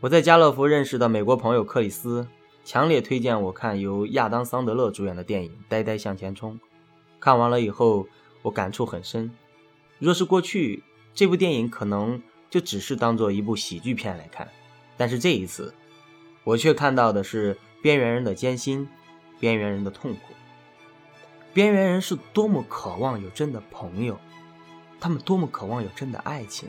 [0.00, 2.28] 我在家乐福认识的美国朋友克里斯，
[2.66, 6.54] 强烈推荐我看由亚当·桑德勒主演的电影《呆呆向前冲》。
[7.18, 8.06] 看完了以后，
[8.42, 9.30] 我感触很深。
[9.98, 10.82] 若是过去，
[11.14, 14.46] 这部电影可能就只是当做一部喜剧片来看，
[14.98, 15.72] 但是这一次，
[16.44, 18.86] 我却看到的是边缘人的艰辛，
[19.40, 20.34] 边缘人的痛苦。
[21.54, 24.18] 边缘人是多么渴望有真的朋友，
[25.00, 26.68] 他们多么渴望有真的爱情，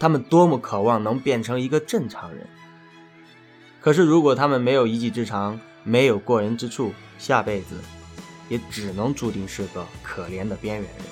[0.00, 2.44] 他们多么渴望能变成一个正常人。
[3.80, 7.76] 可是，如果他们没有一技之长，没有过人之处，下辈子
[8.48, 11.04] 也只能注定是个可怜的边缘人。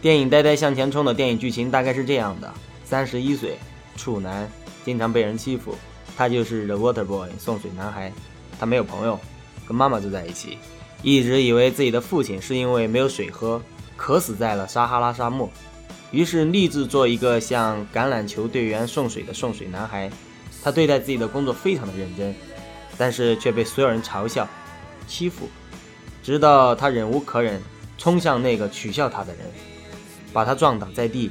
[0.00, 2.52] 电影《呆呆向前冲》的电影剧情大概是这样的：
[2.84, 3.58] 三十一岁，
[3.96, 4.48] 处男，
[4.84, 5.74] 经常被人欺负。
[6.16, 8.12] 他就是 The Water Boy，送水男孩。
[8.58, 9.18] 他没有朋友，
[9.66, 10.58] 跟妈妈住在一起，
[11.02, 13.60] 一直以为自己的父亲是因为没有水喝，
[13.96, 15.50] 渴死在了撒哈拉沙漠，
[16.10, 20.10] 于是立志做一个像橄榄球队员送水的送水男孩。
[20.62, 22.34] 他对待自己的工作非常的认真，
[22.98, 24.48] 但是却被所有人嘲笑、
[25.06, 25.48] 欺负，
[26.24, 27.62] 直到他忍无可忍，
[27.96, 29.42] 冲向那个取笑他的人，
[30.32, 31.30] 把他撞倒在地。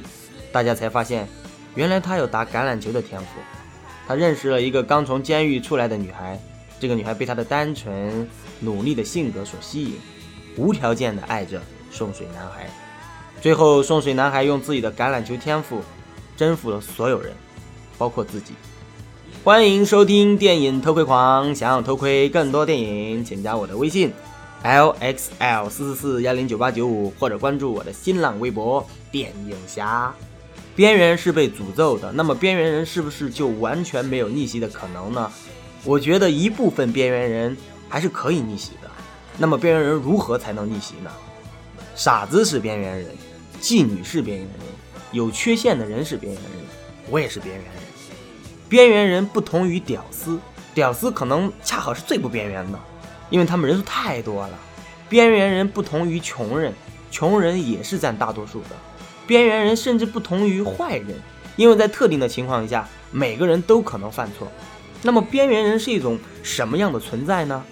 [0.50, 1.28] 大家才发现，
[1.74, 3.26] 原来他有打橄榄球的天赋。
[4.08, 6.40] 他认识了一个刚从监狱出来的女孩，
[6.80, 8.26] 这个女孩被他的单纯、
[8.60, 9.98] 努力的性格所吸引，
[10.56, 11.60] 无条件的爱着
[11.90, 12.70] 送水男孩。
[13.40, 15.80] 最后，送水男孩用自己的橄榄球天赋
[16.36, 17.32] 征服了所有人，
[17.96, 18.54] 包括自己。
[19.44, 24.12] 欢迎收听电影偷窥狂，想要偷窥更多电影，请加我的微信
[24.62, 30.12] l x l 四四四幺零九八九五，或者关注我的新浪微博电影侠。
[30.74, 35.30] 边缘是被诅咒的，那么边缘人是不是就完全没有逆袭的可能呢？
[35.84, 37.56] 我觉得一部分边缘人
[37.88, 38.90] 还是可以逆袭的。
[39.38, 41.10] 那么边缘人如何才能逆袭呢？
[41.96, 43.06] 傻子是边缘人，
[43.58, 44.58] 妓女是边缘人，
[45.12, 46.52] 有缺陷的人是边缘人，
[47.08, 47.72] 我也是边缘人。
[48.68, 50.38] 边缘人不同于屌丝，
[50.74, 52.78] 屌丝可能恰好是最不边缘的，
[53.30, 54.58] 因为他们人数太多了。
[55.08, 56.74] 边缘人不同于穷人，
[57.10, 58.76] 穷人也是占大多数的。
[59.26, 61.16] 边缘人甚至不同于坏人，
[61.56, 64.52] 因为在特定的情况下，每个人都可能犯错。
[65.02, 67.64] 那么边缘人是一种什么样的存在呢？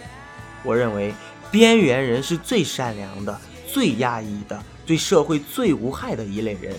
[0.62, 1.12] 我认为
[1.50, 3.38] 边缘人是最善良的、
[3.74, 6.72] 最压抑的、对社会最无害的一类人，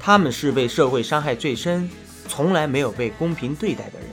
[0.00, 1.90] 他们是被社会伤害最深。
[2.26, 4.08] 从来没有被公平对待的人。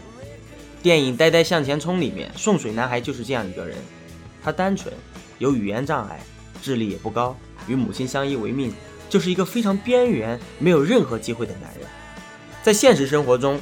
[0.84, 3.78] 电影《呆呆向前冲》里面，送水男孩就是这样一个人。
[4.44, 4.94] 他单纯，
[5.38, 6.20] 有语言障碍，
[6.62, 7.38] 智力也不高，
[7.70, 8.74] 与母亲相依为命，
[9.10, 11.88] 就是一个非常边缘、没有任何机会的男人。
[12.62, 13.58] 在现实生活中，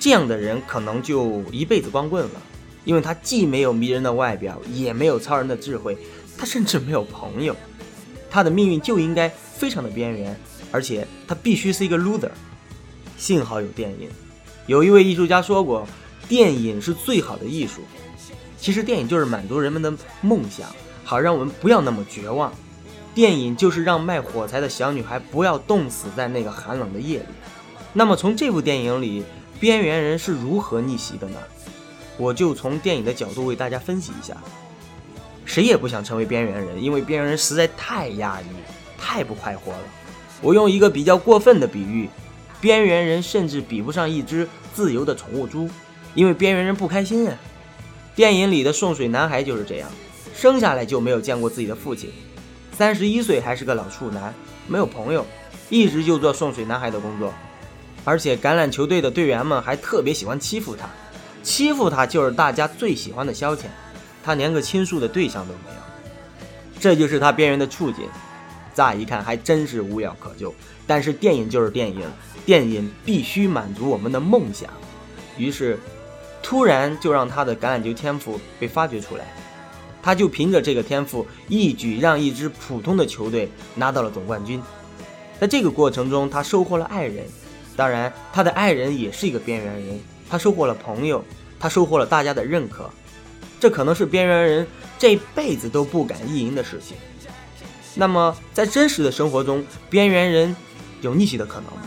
[0.00, 2.42] 这样的人可能就一辈子光棍了，
[2.86, 5.98] 因为他既没有迷人的外表，也没有超人的智慧，
[6.38, 7.54] 他甚至没有朋友。
[8.36, 10.38] 他的命运就应该非常的边缘，
[10.70, 12.28] 而且他必须是一个 loser。
[13.16, 14.10] 幸好有电影，
[14.66, 15.88] 有一位艺术家说过，
[16.28, 17.80] 电影是最好的艺术。
[18.58, 20.68] 其实电影就是满足人们的梦想，
[21.02, 22.52] 好让我们不要那么绝望。
[23.14, 27.26] 电影就是让卖火柴的小女孩不要冻死在那个寒冷的夜里。
[27.94, 29.24] 那么从这部电影里，
[29.58, 31.38] 边缘人是如何逆袭的呢？
[32.18, 34.36] 我就从电影的角度为大家分析一下。
[35.46, 38.44] 谁也不想成为边缘人，因为边缘人实在太压抑，
[38.98, 39.78] 太不快活了。
[40.42, 42.10] 我用一个比较过分的比喻。
[42.58, 45.68] 边缘人甚至比不上一只自由的宠物猪，
[46.14, 47.36] 因为边缘人不开心啊。
[48.14, 49.88] 电影里的送水男孩就是这样，
[50.34, 52.10] 生下来就没有见过自己的父亲，
[52.72, 54.34] 三十一岁还是个老处男，
[54.66, 55.24] 没有朋友，
[55.68, 57.32] 一直就做送水男孩的工作。
[58.04, 60.88] 而且橄榄球队的队员们还特别喜欢欺负他，
[61.42, 63.64] 欺负他就是大家最喜欢的消遣，
[64.26, 68.08] 他连个倾诉的对象都没有，这就是他边缘的处境。
[68.74, 70.52] 乍一看还真是无药可救，
[70.84, 72.02] 但是电影就是电影，
[72.44, 74.68] 电影必须满足我们的梦想。
[75.38, 75.78] 于是，
[76.42, 79.26] 突然就让他的橄榄球天赋被发掘出来，
[80.02, 84.60] 他就凭着这个天赋，一举让一支普通的球队拿到了总冠军。
[85.40, 87.24] 在这个过程中，他收获了爱人，
[87.76, 90.00] 当然，他的爱人也是一个边缘人。
[90.28, 91.24] 他收获了朋友，
[91.60, 92.90] 他收获了大家的认可，
[93.58, 94.66] 这可能是边缘人
[94.98, 96.96] 这辈子都不敢意淫的事情。
[97.94, 100.54] 那么，在真实的生活中，边缘人
[101.00, 101.86] 有逆袭的可能吗？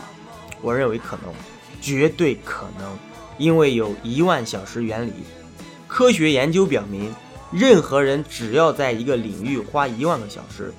[0.60, 1.32] 我认为可能，
[1.80, 2.98] 绝对可能，
[3.38, 5.12] 因为有一万小时原理。
[5.86, 7.14] 科学研究表明，
[7.52, 10.72] 任何人只要在一个领域花一万个小时，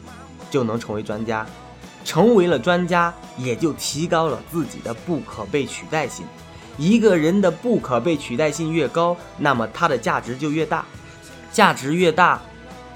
[0.50, 1.46] 就能成为专家。
[2.04, 6.26] 成为了专家，也就提高了自己的不可被取代性。
[6.78, 10.86] 一个人的不可被取代性越高，那么他的价值就越大。
[11.52, 12.42] 价值越大，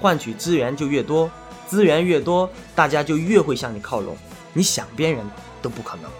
[0.00, 1.30] 换取资源就越多。
[1.66, 4.16] 资源越多，大家就越会向你靠拢，
[4.52, 5.24] 你想边缘
[5.60, 6.10] 都不可能。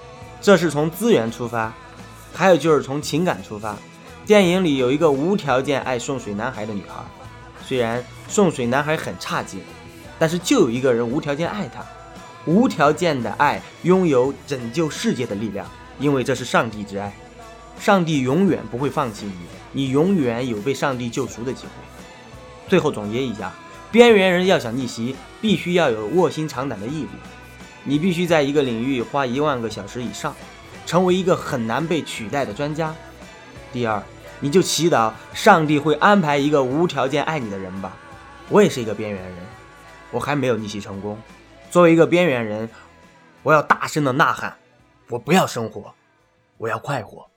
[0.40, 1.72] 这是从资源出发，
[2.34, 3.76] 还有就是从情感出发。
[4.26, 7.02] 电影里有一个无条件爱送水男孩的女孩，
[7.64, 9.60] 虽然送水男孩很差劲，
[10.18, 11.84] 但是就有一个人无条件爱她。
[12.44, 15.66] 无条件的爱拥有拯救世界的力量，
[15.98, 17.12] 因为这是上帝之爱。
[17.78, 19.32] 上帝永远不会放弃你，
[19.72, 21.70] 你永远有被上帝救赎的机会。
[22.68, 23.52] 最后总结一下，
[23.92, 27.08] 边缘人要想逆袭，必须要有卧薪尝胆的毅力。
[27.84, 30.34] 你必须在一个领域花一万个小时以上，
[30.84, 32.92] 成为一个很难被取代的专家。
[33.72, 34.02] 第二，
[34.40, 37.96] 你就祈祷上帝会安排一个无条件爱你的人吧。
[38.48, 39.34] 我也是一个边缘人，
[40.10, 41.16] 我还没有逆袭成功。
[41.70, 42.68] 作为一个边缘人，
[43.44, 44.56] 我要大声的呐喊：
[45.08, 45.94] 我不要生活，
[46.58, 47.28] 我要快活。